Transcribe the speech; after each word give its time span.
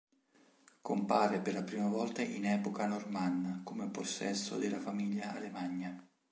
Compare 0.81 1.41
per 1.41 1.53
la 1.53 1.61
prima 1.61 1.87
volta 1.87 2.23
in 2.23 2.43
epoca 2.47 2.87
normanna, 2.87 3.61
come 3.63 3.91
possesso 3.91 4.57
della 4.57 4.79
famiglia 4.79 5.35
Alemagna. 5.35 6.03